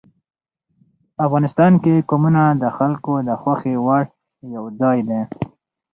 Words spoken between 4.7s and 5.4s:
ځای دی.